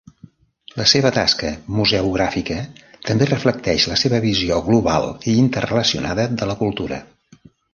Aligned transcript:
La 0.77 0.85
seva 0.91 1.09
tasca 1.17 1.51
museogràfica 1.79 2.57
també 3.09 3.27
reflecteix 3.31 3.87
la 3.93 3.99
seva 4.05 4.23
visió 4.27 4.59
global 4.71 5.07
i 5.33 5.37
interrelacionada 5.45 6.27
de 6.41 6.53
la 6.55 6.61
cultura. 6.65 7.01